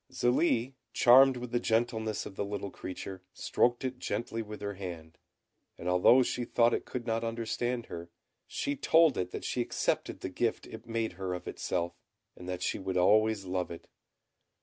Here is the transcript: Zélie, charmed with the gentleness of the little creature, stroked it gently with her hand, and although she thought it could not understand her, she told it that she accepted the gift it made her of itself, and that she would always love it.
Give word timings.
Zélie, 0.11 0.73
charmed 0.93 1.37
with 1.37 1.51
the 1.51 1.59
gentleness 1.59 2.25
of 2.25 2.35
the 2.35 2.43
little 2.43 2.71
creature, 2.71 3.21
stroked 3.35 3.83
it 3.85 3.99
gently 3.99 4.41
with 4.41 4.59
her 4.59 4.73
hand, 4.73 5.19
and 5.77 5.87
although 5.87 6.23
she 6.23 6.43
thought 6.43 6.73
it 6.73 6.85
could 6.85 7.05
not 7.05 7.23
understand 7.23 7.85
her, 7.85 8.09
she 8.47 8.75
told 8.75 9.15
it 9.15 9.29
that 9.29 9.45
she 9.45 9.61
accepted 9.61 10.21
the 10.21 10.29
gift 10.29 10.65
it 10.65 10.87
made 10.87 11.11
her 11.21 11.35
of 11.35 11.47
itself, 11.47 11.93
and 12.35 12.49
that 12.49 12.63
she 12.63 12.79
would 12.79 12.97
always 12.97 13.45
love 13.45 13.69
it. 13.69 13.87